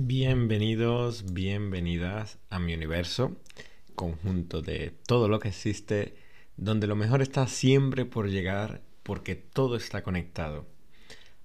[0.00, 3.36] Bienvenidos, bienvenidas a mi universo,
[3.96, 6.14] conjunto de todo lo que existe,
[6.56, 10.66] donde lo mejor está siempre por llegar porque todo está conectado.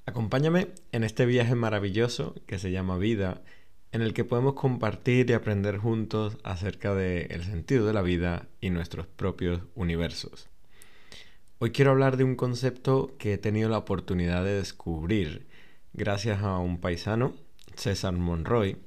[0.05, 3.42] Acompáñame en este viaje maravilloso que se llama vida,
[3.92, 8.70] en el que podemos compartir y aprender juntos acerca del sentido de la vida y
[8.70, 10.47] nuestros propios universos.
[11.58, 15.47] Hoy quiero hablar de un concepto que he tenido la oportunidad de descubrir
[15.94, 17.34] gracias a un paisano
[17.76, 18.77] César Monroy,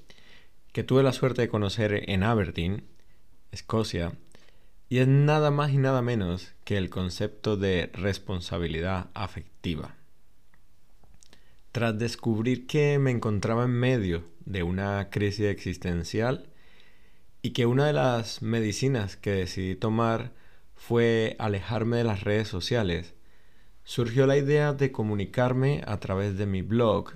[0.72, 2.84] que tuve la suerte de conocer en Aberdeen,
[3.52, 4.12] Escocia,
[4.88, 9.96] y es nada más y nada menos que el concepto de responsabilidad afectiva.
[11.72, 16.50] Tras descubrir que me encontraba en medio de una crisis existencial
[17.42, 20.32] y que una de las medicinas que decidí tomar
[20.74, 23.14] fue alejarme de las redes sociales,
[23.84, 27.14] surgió la idea de comunicarme a través de mi blog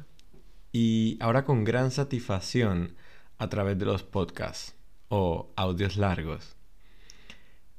[0.72, 2.94] y ahora con gran satisfacción
[3.38, 4.74] a través de los podcasts
[5.08, 6.56] o audios largos.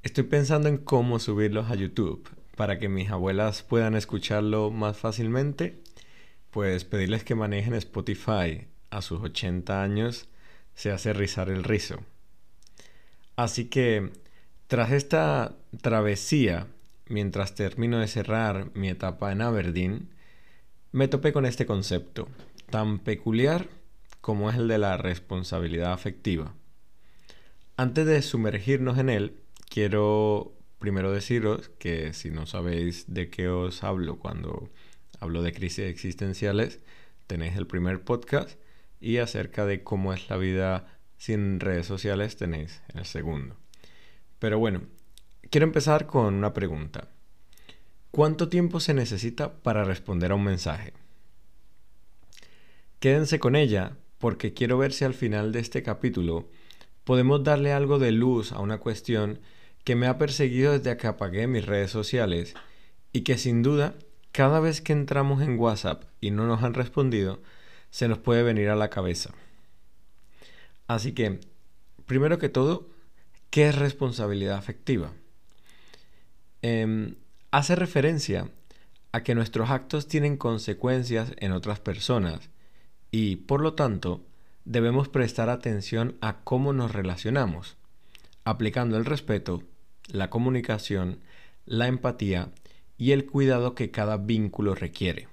[0.03, 5.81] Estoy pensando en cómo subirlos a YouTube para que mis abuelas puedan escucharlo más fácilmente,
[6.49, 10.27] pues pedirles que manejen Spotify a sus 80 años
[10.73, 11.99] se hace rizar el rizo.
[13.35, 14.11] Así que,
[14.67, 16.67] tras esta travesía,
[17.07, 20.09] mientras termino de cerrar mi etapa en Aberdeen,
[20.91, 22.27] me topé con este concepto,
[22.71, 23.67] tan peculiar
[24.21, 26.55] como es el de la responsabilidad afectiva.
[27.77, 29.37] Antes de sumergirnos en él,
[29.69, 34.69] quiero primero deciros que si no sabéis de qué os hablo cuando
[35.19, 36.79] hablo de crisis existenciales,
[37.27, 38.59] tenéis el primer podcast
[38.99, 43.57] y acerca de cómo es la vida sin redes sociales tenéis el segundo.
[44.39, 44.81] Pero bueno,
[45.49, 47.09] quiero empezar con una pregunta.
[48.09, 50.93] ¿Cuánto tiempo se necesita para responder a un mensaje?
[53.01, 56.47] Quédense con ella porque quiero ver si al final de este capítulo
[57.03, 59.39] podemos darle algo de luz a una cuestión
[59.83, 62.53] que me ha perseguido desde que apagué mis redes sociales
[63.11, 63.95] y que sin duda
[64.31, 67.41] cada vez que entramos en WhatsApp y no nos han respondido,
[67.89, 69.33] se nos puede venir a la cabeza.
[70.85, 71.39] Así que,
[72.05, 72.87] primero que todo,
[73.49, 75.11] ¿qué es responsabilidad afectiva?
[76.61, 77.15] Em,
[77.49, 78.51] hace referencia
[79.11, 82.51] a que nuestros actos tienen consecuencias en otras personas
[83.11, 84.25] y, por lo tanto,
[84.65, 87.75] debemos prestar atención a cómo nos relacionamos,
[88.45, 89.63] aplicando el respeto,
[90.07, 91.19] la comunicación,
[91.65, 92.49] la empatía
[92.97, 95.27] y el cuidado que cada vínculo requiere.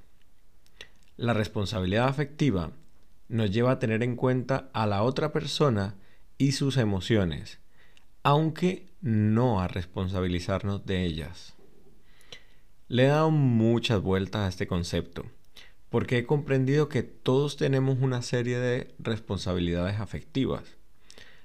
[1.16, 2.72] La responsabilidad afectiva
[3.28, 5.94] nos lleva a tener en cuenta a la otra persona
[6.38, 7.58] y sus emociones,
[8.22, 11.54] aunque no a responsabilizarnos de ellas.
[12.88, 15.26] Le he dado muchas vueltas a este concepto
[15.90, 20.64] porque he comprendido que todos tenemos una serie de responsabilidades afectivas,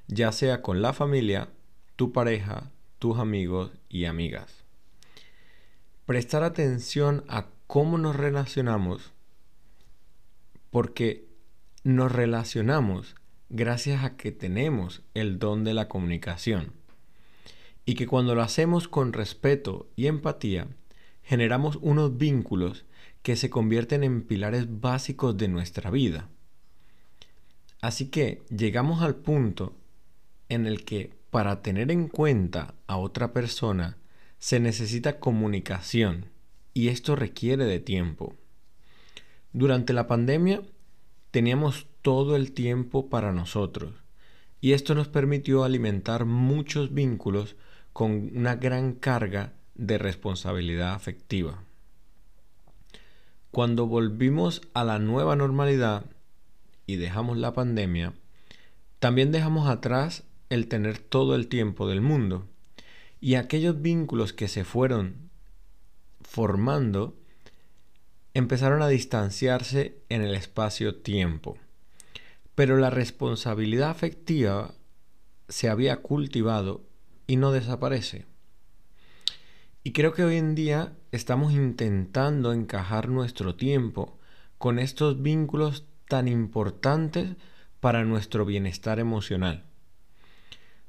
[0.08, 1.50] ya sea con la familia,
[1.96, 4.64] tu pareja, tus amigos y amigas.
[6.06, 9.14] Prestar atención a cómo nos relacionamos,
[10.70, 11.26] porque
[11.84, 13.16] nos relacionamos
[13.50, 16.74] gracias a que tenemos el don de la comunicación,
[17.86, 20.68] y que cuando lo hacemos con respeto y empatía,
[21.24, 22.86] generamos unos vínculos
[23.24, 26.30] que se convierten en pilares básicos de nuestra vida.
[27.82, 29.76] Así que llegamos al punto
[30.50, 33.98] en el que para tener en cuenta a otra persona
[34.38, 36.28] se necesita comunicación
[36.74, 38.36] y esto requiere de tiempo.
[39.54, 40.62] Durante la pandemia
[41.32, 43.94] teníamos todo el tiempo para nosotros
[44.60, 47.56] y esto nos permitió alimentar muchos vínculos
[47.94, 51.64] con una gran carga de responsabilidad afectiva.
[53.54, 56.06] Cuando volvimos a la nueva normalidad
[56.88, 58.16] y dejamos la pandemia,
[58.98, 62.48] también dejamos atrás el tener todo el tiempo del mundo.
[63.22, 65.30] Y aquellos vínculos que se fueron
[66.22, 67.16] formando
[68.34, 71.60] empezaron a distanciarse en el espacio-tiempo.
[72.56, 74.74] Pero la responsabilidad afectiva
[75.48, 76.82] se había cultivado
[77.28, 78.26] y no desaparece.
[79.84, 84.18] Y creo que hoy en día estamos intentando encajar nuestro tiempo
[84.58, 87.36] con estos vínculos tan importantes
[87.80, 89.64] para nuestro bienestar emocional.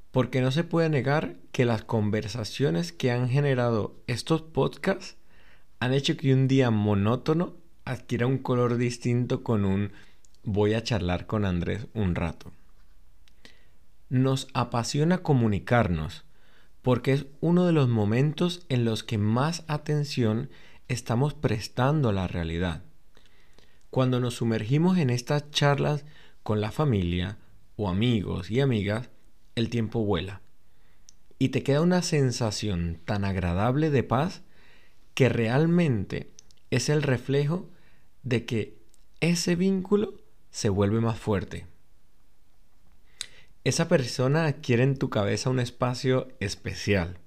[0.09, 5.15] Porque no se puede negar que las conversaciones que han generado estos podcasts
[5.79, 9.91] han hecho que un día monótono adquiera un color distinto con un
[10.43, 12.51] voy a charlar con Andrés un rato.
[14.09, 16.24] Nos apasiona comunicarnos,
[16.85, 20.51] porque es uno de los momentos en los que más atención
[20.87, 22.83] estamos prestando a la realidad.
[23.89, 26.05] Cuando nos sumergimos en estas charlas
[26.43, 27.39] con la familia
[27.75, 29.09] o amigos y amigas,
[29.55, 30.43] el tiempo vuela.
[31.39, 34.43] Y te queda una sensación tan agradable de paz
[35.15, 36.33] que realmente
[36.69, 37.67] es el reflejo
[38.21, 38.77] de que
[39.21, 40.21] ese vínculo
[40.51, 41.65] se vuelve más fuerte.
[43.65, 47.17] Esa persona adquiere en tu cabeza un espacio especial,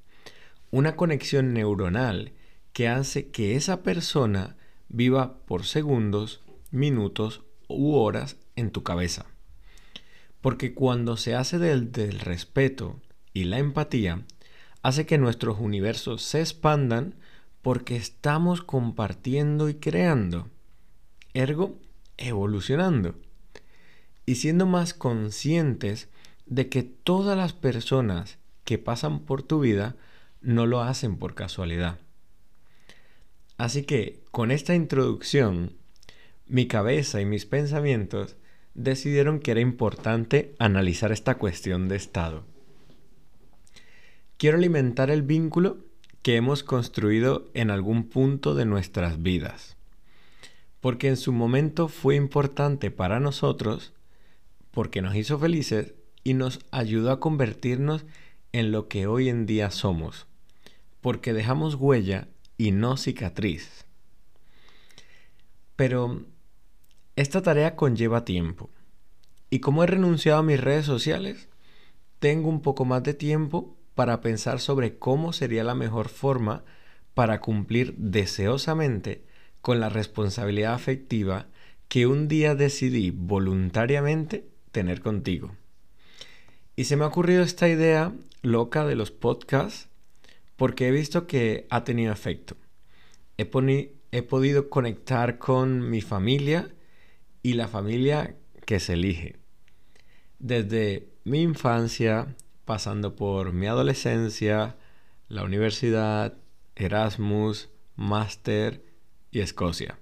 [0.71, 2.31] una conexión neuronal
[2.73, 4.57] que hace que esa persona
[4.89, 6.41] viva por segundos,
[6.71, 9.27] minutos u horas en tu cabeza.
[10.41, 13.01] Porque cuando se hace del, del respeto
[13.33, 14.23] y la empatía,
[14.85, 17.17] hace que nuestros universos se expandan
[17.63, 20.49] porque estamos compartiendo y creando,
[21.35, 21.81] ergo
[22.17, 23.17] evolucionando
[24.25, 26.09] y siendo más conscientes
[26.49, 29.97] de que todas las personas que pasan por tu vida
[30.41, 31.99] no lo hacen por casualidad.
[33.57, 35.73] Así que con esta introducción,
[36.47, 38.37] mi cabeza y mis pensamientos
[38.75, 42.45] decidieron que era importante analizar esta cuestión de estado.
[44.37, 45.79] Quiero alimentar el vínculo
[46.23, 49.77] que hemos construido en algún punto de nuestras vidas,
[50.81, 53.93] porque en su momento fue importante para nosotros,
[54.71, 55.95] porque nos hizo felices
[56.25, 58.05] y nos ayudó a convertirnos
[58.53, 60.27] en lo que hoy en día somos,
[61.01, 63.85] porque dejamos huella y no cicatriz.
[65.77, 66.23] Pero
[67.17, 68.71] esta tarea conlleva tiempo,
[69.51, 71.49] y como he renunciado a mis redes sociales,
[72.19, 76.65] tengo un poco más de tiempo para pensar sobre cómo sería la mejor forma
[77.15, 79.25] para cumplir deseosamente
[79.61, 81.47] con la responsabilidad afectiva
[81.89, 85.58] que un día decidí voluntariamente tener contigo.
[86.79, 89.89] Y se me ha ocurrido esta idea loca de los podcasts
[90.55, 92.57] porque he visto que ha tenido efecto.
[93.37, 93.51] He,
[94.13, 96.73] he podido conectar con mi familia
[97.43, 99.41] y la familia que se elige.
[100.39, 104.77] Desde mi infancia, pasando por mi adolescencia,
[105.27, 106.35] la universidad,
[106.77, 108.85] Erasmus, máster
[109.33, 109.99] y Escocia.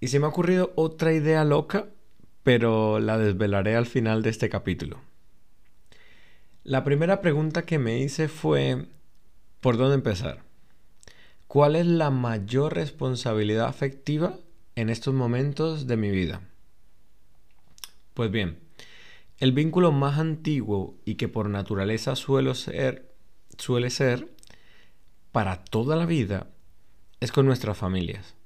[0.00, 1.86] Y se me ha ocurrido otra idea loca,
[2.42, 5.11] pero la desvelaré al final de este capítulo.
[6.64, 8.86] La primera pregunta que me hice fue,
[9.60, 10.44] ¿por dónde empezar?
[11.48, 14.38] ¿Cuál es la mayor responsabilidad afectiva
[14.76, 16.48] en estos momentos de mi vida?
[18.14, 18.60] Pues bien,
[19.38, 23.12] el vínculo más antiguo y que por naturaleza suele ser,
[23.58, 24.28] suele ser
[25.32, 26.46] para toda la vida
[27.18, 28.36] es con nuestras familias.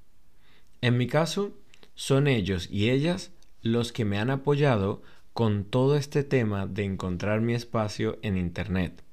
[0.81, 1.53] En mi caso,
[1.95, 3.31] son ellos y ellas
[3.61, 5.03] los que me han apoyado
[5.37, 9.05] con todo este tema de encontrar mi espacio en Internet,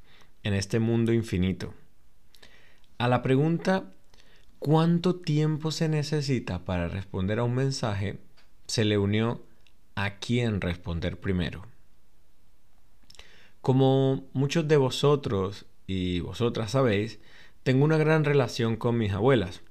[0.43, 1.73] en este mundo infinito.
[2.97, 3.91] A la pregunta
[4.57, 8.21] ¿cuánto tiempo se necesita para responder a un mensaje?
[8.67, 9.43] se le unió
[9.95, 11.67] a quién responder primero.
[13.59, 17.19] Como muchos de vosotros y vosotras sabéis,
[17.63, 19.61] tengo una gran relación con mis abuelas,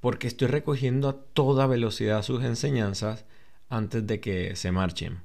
[0.00, 3.26] porque estoy recogiendo a toda velocidad sus enseñanzas
[3.68, 5.22] antes de que se marchen.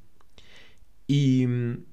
[1.09, 1.85] Y mm,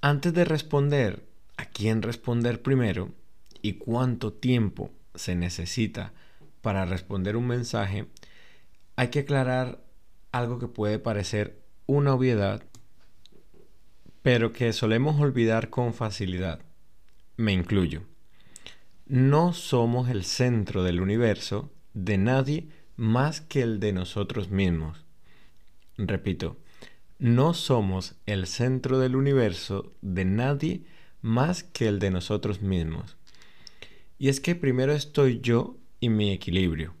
[0.00, 1.24] antes de responder
[1.56, 3.14] a quién responder primero
[3.62, 6.12] y cuánto tiempo se necesita
[6.60, 8.06] para responder un mensaje,
[8.96, 9.84] hay que aclarar
[10.32, 12.64] algo que puede parecer una obviedad,
[14.22, 16.60] pero que solemos olvidar con facilidad.
[17.36, 18.02] Me incluyo.
[19.06, 25.04] No somos el centro del universo de nadie más que el de nosotros mismos.
[25.96, 26.56] Repito,
[27.20, 30.84] no somos el centro del universo de nadie
[31.20, 33.18] más que el de nosotros mismos.
[34.18, 36.94] Y es que primero estoy yo y mi equilibrio.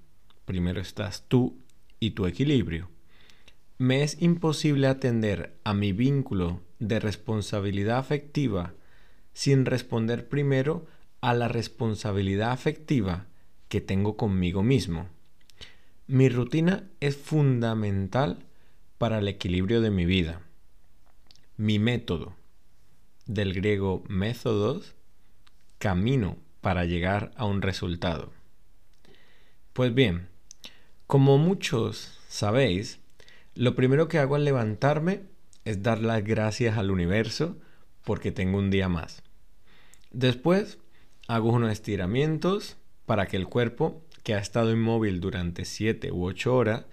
[0.44, 1.56] Primero estás tú
[2.00, 2.90] y tu equilibrio.
[3.78, 8.74] Me es imposible atender a mi vínculo de responsabilidad afectiva
[9.32, 10.86] sin responder primero
[11.22, 13.26] a la responsabilidad afectiva
[13.68, 15.08] que tengo conmigo mismo.
[16.06, 18.44] Mi rutina es fundamental
[19.00, 20.42] para el equilibrio de mi vida.
[21.56, 22.36] Mi método,
[23.24, 24.94] del griego métodos,
[25.78, 28.30] camino para llegar a un resultado.
[29.72, 30.28] Pues bien,
[31.06, 33.00] como muchos sabéis,
[33.54, 35.22] lo primero que hago al levantarme
[35.64, 37.56] es dar las gracias al universo
[38.04, 39.22] porque tengo un día más.
[40.10, 40.76] Después
[41.26, 42.76] hago unos estiramientos
[43.06, 46.84] para que el cuerpo, que ha estado inmóvil durante 7 u 8 horas,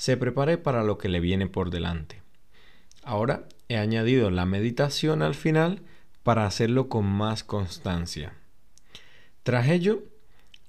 [0.00, 2.22] se prepare para lo que le viene por delante.
[3.02, 5.82] Ahora he añadido la meditación al final
[6.22, 8.32] para hacerlo con más constancia.
[9.42, 10.02] Tras ello,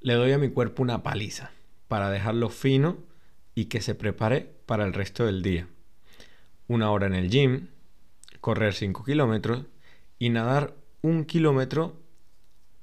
[0.01, 1.51] le doy a mi cuerpo una paliza
[1.87, 2.97] para dejarlo fino
[3.55, 5.69] y que se prepare para el resto del día.
[6.67, 7.69] una hora en el gym,
[8.41, 9.63] correr 5 kilómetros
[10.19, 11.95] y nadar un kilómetro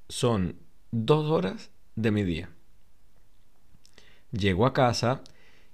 [0.08, 0.56] son
[0.92, 2.48] dos horas de mi día.
[4.32, 5.22] Llego a casa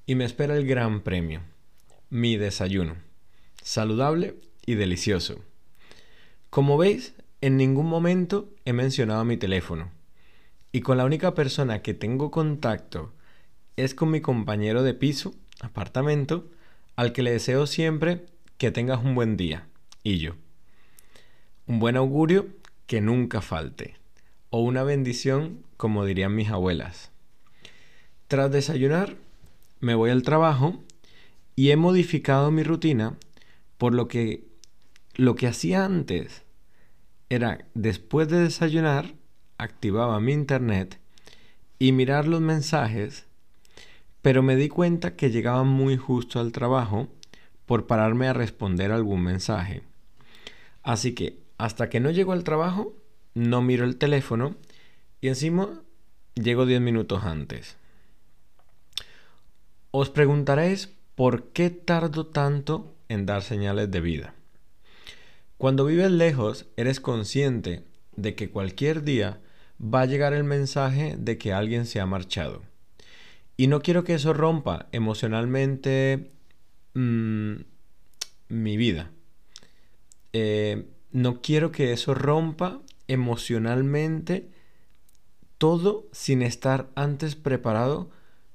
[0.06, 1.40] y me espera el gran premio,
[2.10, 2.96] mi desayuno,
[3.62, 5.40] saludable y delicioso.
[6.50, 9.90] Como veis, en ningún momento he mencionado mi teléfono.
[10.72, 13.12] Y con la única persona que tengo contacto
[13.76, 16.50] es con mi compañero de piso, apartamento,
[16.96, 18.26] al que le deseo siempre
[18.58, 19.66] que tengas un buen día.
[20.02, 20.34] Y yo.
[21.66, 22.48] Un buen augurio
[22.86, 23.96] que nunca falte.
[24.50, 27.10] O una bendición, como dirían mis abuelas.
[28.28, 29.16] Tras desayunar,
[29.84, 30.82] me voy al trabajo
[31.54, 33.16] y he modificado mi rutina
[33.76, 34.44] por lo que
[35.14, 36.42] lo que hacía antes
[37.28, 39.14] era después de desayunar
[39.58, 40.98] activaba mi internet
[41.78, 43.26] y mirar los mensajes,
[44.22, 47.08] pero me di cuenta que llegaba muy justo al trabajo
[47.66, 49.82] por pararme a responder algún mensaje.
[50.82, 52.94] Así que hasta que no llego al trabajo,
[53.34, 54.56] no miro el teléfono
[55.20, 55.82] y encima
[56.34, 57.76] llego 10 minutos antes.
[59.96, 64.34] Os preguntaréis por qué tardo tanto en dar señales de vida.
[65.56, 67.84] Cuando vives lejos, eres consciente
[68.16, 69.40] de que cualquier día
[69.80, 72.62] va a llegar el mensaje de que alguien se ha marchado.
[73.56, 76.32] Y no quiero que eso rompa emocionalmente
[76.94, 77.54] mm,
[78.48, 79.12] mi vida.
[80.32, 84.50] Eh, no quiero que eso rompa emocionalmente
[85.56, 88.10] todo sin estar antes preparado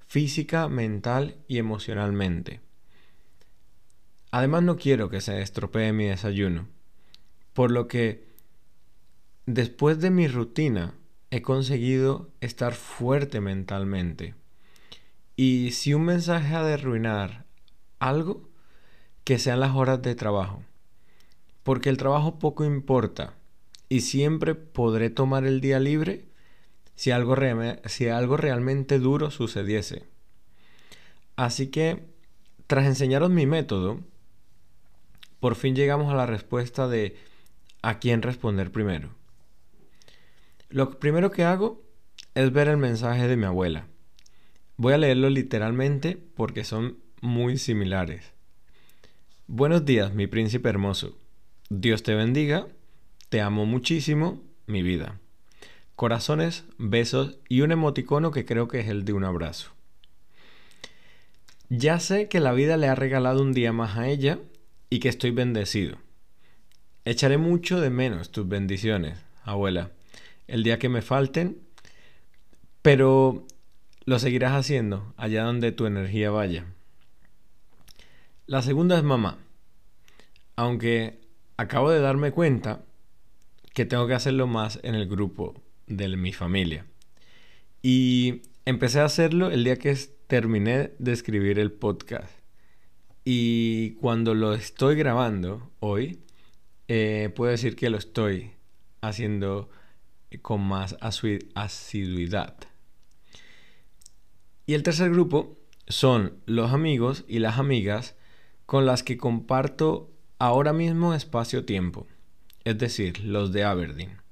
[0.10, 2.62] física, mental y emocionalmente.
[4.32, 6.68] Además no quiero que se estropee mi desayuno,
[7.54, 8.28] por lo que
[9.46, 10.96] después de mi rutina
[11.30, 14.34] he conseguido estar fuerte mentalmente.
[15.36, 17.46] Y si un mensaje ha de arruinar
[18.00, 18.50] algo,
[19.24, 20.63] que sean las horas de trabajo.
[21.62, 23.36] Porque el trabajo poco importa
[23.89, 26.28] y siempre podré tomar el día libre
[27.00, 27.34] si algo,
[27.86, 30.03] si algo realmente duro sucediese.
[31.38, 32.03] Así que,
[32.68, 34.01] tras enseñaros mi método,
[35.39, 37.15] por fin llegamos a la respuesta de
[37.82, 39.12] a quién responder primero.
[40.68, 41.82] Lo primero que hago
[42.36, 43.88] es ver el mensaje de mi abuela.
[44.75, 48.34] Voy a leerlo literalmente porque son muy similares.
[49.48, 51.18] Buenos días, mi príncipe hermoso.
[51.70, 52.68] Dios te bendiga.
[53.29, 55.18] Te amo muchísimo, mi vida.
[56.00, 59.72] Corazones, besos y un emoticono que creo que es el de un abrazo.
[61.68, 64.39] Ya sé que la vida le ha regalado un día más a ella
[64.89, 65.98] y que estoy bendecido.
[67.03, 69.91] Echaré mucho de menos tus bendiciones, abuela
[70.48, 71.60] el día que me falten,
[72.82, 73.46] pero
[74.06, 76.63] lo seguirás haciendo allá donde tu energía vaya.
[78.46, 79.38] La segunda es mamá.
[80.56, 81.20] Aunque
[81.58, 82.86] acabo de darme cuenta
[83.74, 85.56] que tengo que hacerlo más en el grupo
[85.89, 86.86] de mi familia.
[87.81, 89.96] Y empecé a hacerlo el día que
[90.27, 92.31] terminé de escribir el podcast.
[93.25, 96.19] Y cuando lo estoy grabando hoy,
[96.88, 98.51] eh, puedo decir que lo estoy
[99.01, 99.69] haciendo
[100.41, 102.58] con más asiduidad.
[104.65, 108.15] Y el tercer grupo son los amigos y las amigas
[108.67, 112.05] con las que comparto ahora mismo espacio-tiempo,
[112.63, 114.28] es decir, los de Aberdeen.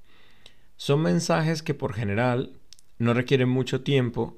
[0.78, 2.54] Son mensajes que por general
[3.00, 4.38] no requieren mucho tiempo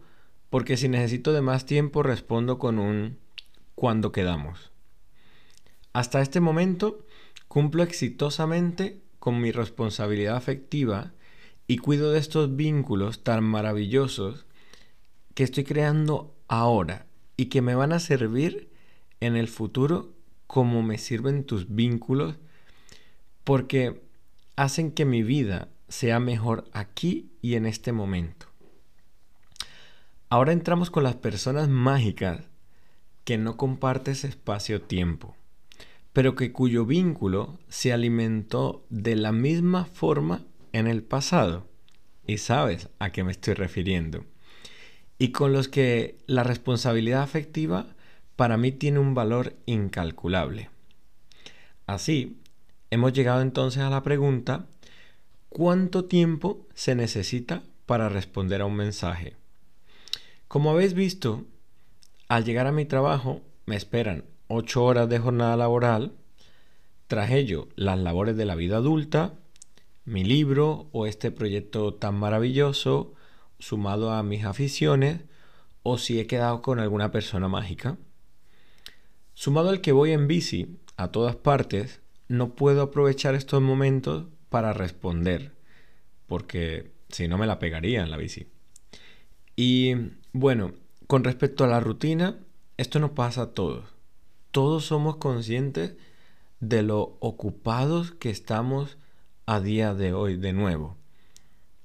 [0.50, 3.18] porque si necesito de más tiempo respondo con un
[3.76, 4.72] cuando quedamos.
[5.94, 7.06] Hasta este momento
[7.48, 11.14] cumplo exitosamente con mi responsabilidad afectiva
[11.68, 14.46] y cuido de estos vínculos tan maravillosos
[15.34, 17.06] que estoy creando ahora
[17.38, 18.70] y que me van a servir
[19.20, 20.14] en el futuro
[20.48, 22.36] como me sirven tus vínculos
[23.44, 24.02] porque
[24.56, 28.46] hacen que mi vida sea mejor aquí y en este momento.
[30.30, 32.48] Ahora entramos con las personas mágicas
[33.24, 35.36] que no compartes espacio-tiempo,
[36.14, 41.68] pero que cuyo vínculo se alimentó de la misma forma en el pasado
[42.26, 44.24] y sabes a qué me estoy refiriendo.
[45.18, 47.88] Y con los que la responsabilidad afectiva
[48.36, 50.70] para mí tiene un valor incalculable.
[51.88, 52.38] Así,
[52.92, 54.68] hemos llegado entonces a la pregunta,
[55.50, 59.36] ¿cuánto tiempo se necesita para responder a un mensaje?
[60.48, 61.46] Como habéis visto,
[62.28, 66.14] al llegar a mi trabajo me esperan 8 horas de jornada laboral,
[67.08, 69.34] tras ello las labores de la vida adulta,
[70.06, 73.14] mi libro o este proyecto tan maravilloso
[73.60, 75.22] sumado a mis aficiones
[75.84, 77.98] o si he quedado con alguna persona mágica.
[79.34, 84.74] Sumado al que voy en bici a todas partes, no puedo aprovechar estos momentos para
[84.74, 85.56] responder,
[86.28, 88.48] porque si no me la pegaría en la bici.
[89.56, 89.94] Y
[90.32, 90.74] bueno,
[91.08, 92.38] con respecto a la rutina,
[92.78, 93.86] esto nos pasa a todos.
[94.52, 95.96] Todos somos conscientes
[96.60, 98.98] de lo ocupados que estamos
[99.46, 100.98] a día de hoy de nuevo.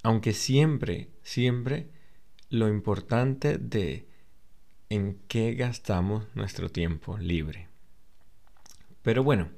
[0.03, 1.89] Aunque siempre, siempre
[2.51, 4.07] lo importante de
[4.91, 7.69] en qué gastamos nuestro tiempo libre.
[9.03, 9.49] Pero bueno,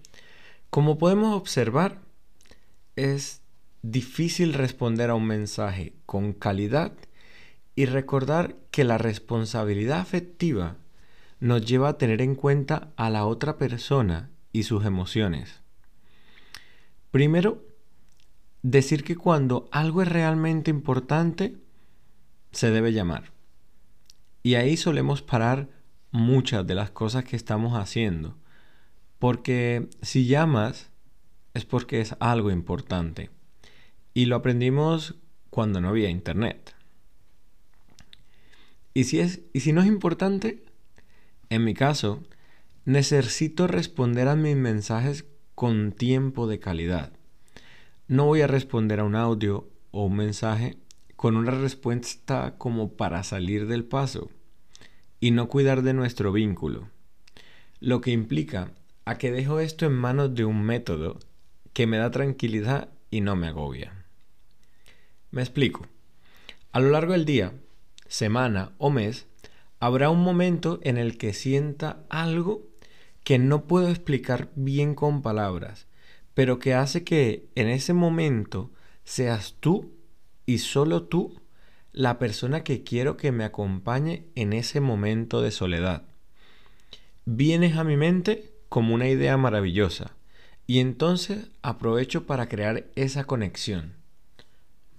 [0.70, 2.00] como podemos observar,
[2.96, 3.42] es
[3.82, 6.92] difícil responder a un mensaje con calidad
[7.74, 10.76] y recordar que la responsabilidad afectiva
[11.38, 15.60] nos lleva a tener en cuenta a la otra persona y sus emociones.
[17.10, 17.64] Primero,
[18.62, 21.56] decir que cuando algo es realmente importante,
[22.52, 23.32] se debe llamar.
[24.42, 25.68] Y ahí solemos parar
[26.10, 28.36] muchas de las cosas que estamos haciendo.
[29.18, 30.90] Porque si llamas
[31.56, 33.30] es porque es algo importante.
[34.14, 35.16] Y lo aprendimos
[35.50, 36.74] cuando no había internet.
[38.92, 40.64] Y si, es, y si no es importante,
[41.50, 42.22] en mi caso,
[42.84, 47.12] necesito responder a mis mensajes con tiempo de calidad.
[48.08, 50.78] No voy a responder a un audio o un mensaje
[51.16, 54.30] con una respuesta como para salir del paso
[55.20, 56.90] y no cuidar de nuestro vínculo.
[57.80, 58.72] Lo que implica
[59.06, 61.18] a que dejo esto en manos de un método
[61.76, 64.06] que me da tranquilidad y no me agobia.
[65.30, 65.86] Me explico.
[66.72, 67.52] A lo largo del día,
[68.08, 69.26] semana o mes,
[69.78, 72.62] habrá un momento en el que sienta algo
[73.24, 75.86] que no puedo explicar bien con palabras,
[76.32, 78.70] pero que hace que en ese momento
[79.04, 79.92] seas tú
[80.46, 81.42] y solo tú
[81.92, 86.04] la persona que quiero que me acompañe en ese momento de soledad.
[87.26, 90.15] Vienes a mi mente como una idea maravillosa
[90.66, 93.94] y entonces aprovecho para crear esa conexión.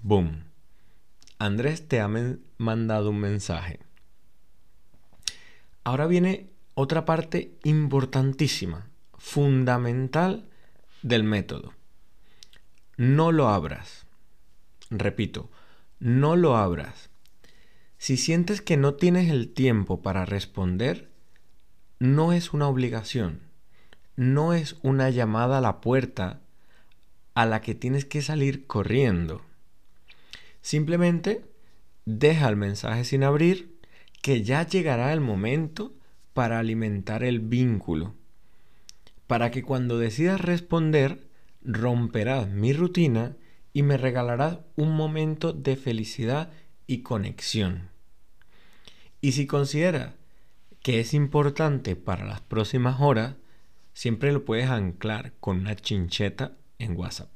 [0.01, 0.43] Boom.
[1.39, 2.09] Andrés te ha
[2.57, 3.79] mandado un mensaje.
[5.83, 8.87] Ahora viene otra parte importantísima,
[9.17, 10.49] fundamental
[11.01, 11.73] del método.
[12.97, 14.05] No lo abras.
[14.89, 15.49] Repito,
[15.99, 17.09] no lo abras.
[17.97, 21.09] Si sientes que no tienes el tiempo para responder,
[21.99, 23.46] no es una obligación,
[24.17, 26.41] no es una llamada a la puerta
[27.35, 29.43] a la que tienes que salir corriendo.
[30.61, 31.45] Simplemente
[32.05, 33.77] deja el mensaje sin abrir,
[34.21, 35.93] que ya llegará el momento
[36.33, 38.15] para alimentar el vínculo,
[39.27, 41.27] para que cuando decidas responder,
[41.61, 43.37] romperás mi rutina
[43.71, 46.51] y me regalarás un momento de felicidad
[46.87, 47.89] y conexión.
[49.21, 50.15] Y si considera
[50.81, 53.35] que es importante para las próximas horas,
[53.97, 57.35] siempre lo puedes anclar con una chincheta en WhatsApp.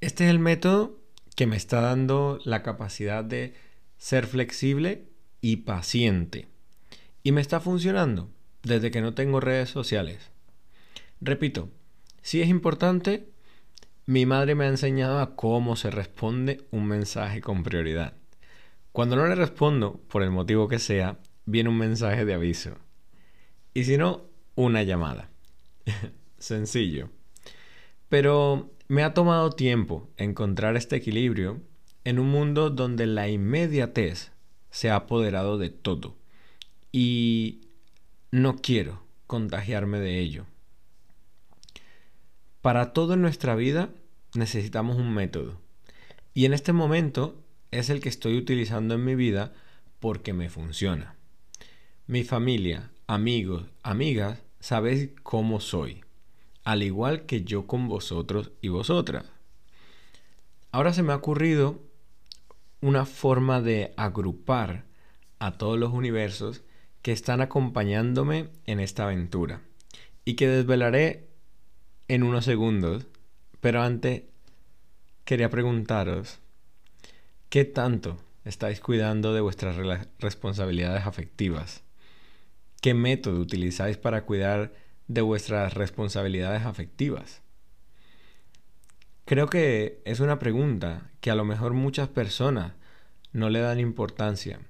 [0.00, 0.98] Este es el método
[1.36, 3.52] que me está dando la capacidad de
[3.98, 5.04] ser flexible
[5.42, 6.48] y paciente.
[7.22, 8.30] Y me está funcionando
[8.62, 10.30] desde que no tengo redes sociales.
[11.20, 11.68] Repito,
[12.22, 13.28] si es importante,
[14.06, 18.14] mi madre me ha enseñado a cómo se responde un mensaje con prioridad.
[18.92, 22.78] Cuando no le respondo, por el motivo que sea, viene un mensaje de aviso.
[23.74, 24.29] Y si no,
[24.60, 25.30] una llamada.
[26.38, 27.10] Sencillo.
[28.08, 31.60] Pero me ha tomado tiempo encontrar este equilibrio
[32.04, 34.32] en un mundo donde la inmediatez
[34.70, 36.16] se ha apoderado de todo.
[36.92, 37.60] Y
[38.30, 40.46] no quiero contagiarme de ello.
[42.60, 43.90] Para todo en nuestra vida
[44.34, 45.60] necesitamos un método.
[46.34, 49.52] Y en este momento es el que estoy utilizando en mi vida
[50.00, 51.16] porque me funciona.
[52.06, 56.04] Mi familia, amigos, amigas, sabéis cómo soy,
[56.64, 59.24] al igual que yo con vosotros y vosotras.
[60.70, 61.80] Ahora se me ha ocurrido
[62.80, 64.84] una forma de agrupar
[65.38, 66.62] a todos los universos
[67.02, 69.62] que están acompañándome en esta aventura
[70.24, 71.28] y que desvelaré
[72.08, 73.06] en unos segundos,
[73.60, 74.22] pero antes
[75.24, 76.38] quería preguntaros,
[77.48, 79.76] ¿qué tanto estáis cuidando de vuestras
[80.18, 81.82] responsabilidades afectivas?
[82.80, 84.72] ¿Qué método utilizáis para cuidar
[85.06, 87.42] de vuestras responsabilidades afectivas?
[89.26, 92.72] Creo que es una pregunta que a lo mejor muchas personas
[93.32, 94.60] no le dan importancia,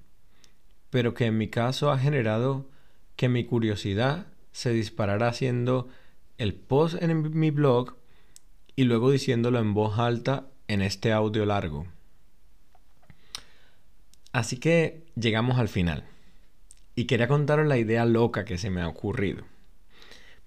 [0.89, 2.69] pero que en mi caso ha generado
[3.15, 5.87] que mi curiosidad se disparara haciendo
[6.37, 7.95] el post en mi blog
[8.75, 11.87] y luego diciéndolo en voz alta en este audio largo.
[14.33, 16.05] Así que llegamos al final.
[17.01, 19.43] Y quería contaros la idea loca que se me ha ocurrido.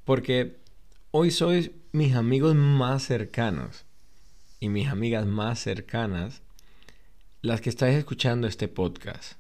[0.05, 0.57] Porque
[1.11, 3.87] hoy sois mis amigos más cercanos
[4.61, 6.43] y mis amigas más cercanas
[7.43, 9.33] las que estáis escuchando este podcast.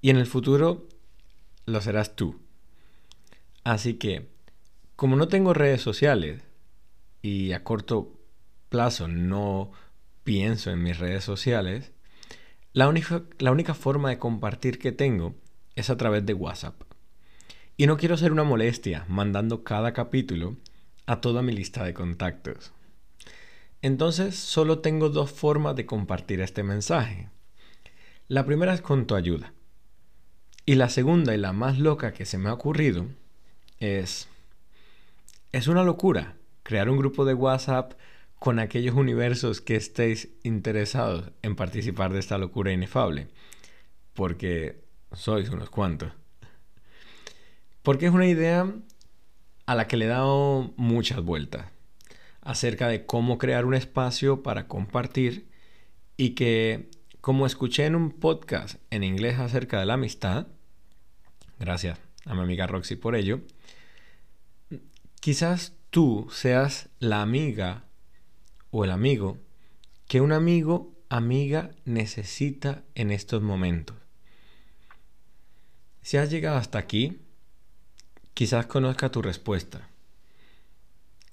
[0.00, 0.88] Y en el futuro
[1.66, 2.40] lo serás tú.
[3.62, 4.30] Así que,
[4.96, 6.40] como no tengo redes sociales
[7.20, 8.18] y a corto
[8.70, 9.72] plazo no
[10.22, 11.92] pienso en mis redes sociales,
[12.72, 15.34] la única, la única forma de compartir que tengo
[15.76, 16.80] es a través de WhatsApp.
[17.76, 20.56] Y no quiero ser una molestia mandando cada capítulo
[21.06, 22.72] a toda mi lista de contactos.
[23.82, 27.28] Entonces solo tengo dos formas de compartir este mensaje.
[28.28, 29.52] La primera es con tu ayuda.
[30.64, 33.06] Y la segunda y la más loca que se me ha ocurrido
[33.80, 34.28] es...
[35.52, 37.92] Es una locura crear un grupo de WhatsApp
[38.38, 43.28] con aquellos universos que estéis interesados en participar de esta locura inefable.
[44.14, 44.83] Porque
[45.16, 46.12] sois unos cuantos.
[47.82, 48.72] Porque es una idea
[49.66, 51.66] a la que le he dado muchas vueltas
[52.40, 55.48] acerca de cómo crear un espacio para compartir
[56.16, 60.46] y que, como escuché en un podcast en inglés acerca de la amistad,
[61.58, 63.40] gracias a mi amiga Roxy por ello,
[65.20, 67.84] quizás tú seas la amiga
[68.70, 69.38] o el amigo
[70.06, 74.03] que un amigo, amiga necesita en estos momentos.
[76.04, 77.18] Si has llegado hasta aquí,
[78.34, 79.88] quizás conozca tu respuesta.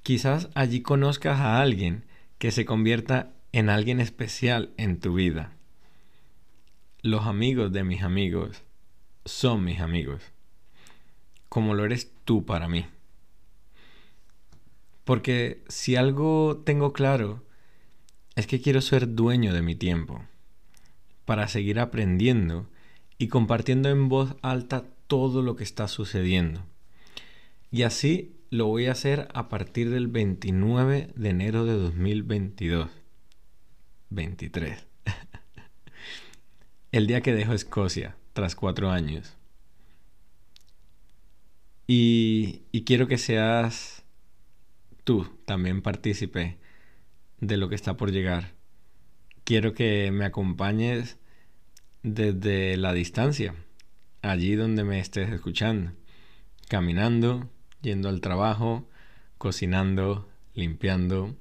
[0.02, 2.06] Quizás allí conozcas a alguien
[2.38, 5.52] que se convierta en alguien especial en tu vida.
[7.02, 8.64] Los amigos de mis amigos
[9.26, 10.24] son mis amigos,
[11.50, 12.86] como lo eres tú para mí.
[15.04, 17.44] Porque si algo tengo claro,
[18.38, 20.24] es que quiero ser dueño de mi tiempo,
[21.26, 22.71] para seguir aprendiendo
[23.22, 26.66] y compartiendo en voz alta todo lo que está sucediendo.
[27.70, 32.90] Y así lo voy a hacer a partir del 29 de enero de 2022.
[34.10, 34.88] 23.
[36.92, 39.38] El día que dejo Escocia, tras cuatro años.
[41.86, 44.04] Y, y quiero que seas
[45.04, 46.58] tú también partícipe
[47.40, 48.56] de lo que está por llegar.
[49.44, 51.20] Quiero que me acompañes
[52.04, 53.56] desde la distancia,
[54.22, 55.92] allí donde me estés escuchando,
[56.68, 57.50] caminando,
[57.82, 58.90] yendo al trabajo,
[59.38, 61.36] cocinando, limpiando,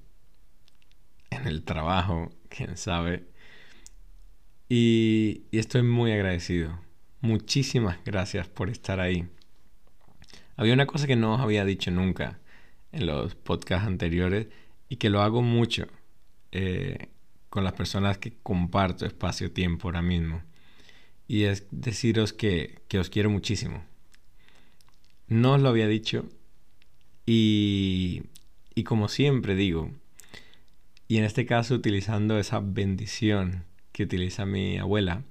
[1.30, 3.24] en el trabajo, quién sabe.
[4.68, 6.78] Y, estoy muy agradecido.
[7.20, 9.28] Muchísimas gracias por estar ahí.
[10.56, 12.38] Había una cosa que no os había dicho nunca
[12.92, 14.48] en los podcasts anteriores
[14.88, 15.86] y que lo hago mucho
[16.52, 17.08] eh,
[17.48, 20.42] con las personas que comparto espacio-tiempo ahora mismo.
[21.30, 23.84] Y es deciros que, que os quiero muchísimo.
[25.28, 26.28] No os lo había dicho
[27.24, 28.24] y,
[28.74, 29.92] y como siempre digo,
[31.06, 35.22] y en este caso utilizando esa bendición que utiliza mi abuela,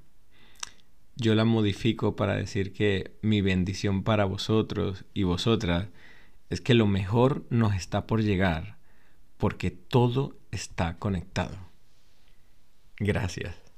[1.18, 5.90] yo la modifico para decir que mi bendición para vosotros y vosotras
[6.50, 8.78] es que lo mejor nos está por llegar
[9.36, 11.58] porque todo está conectado.
[13.00, 13.69] Gracias.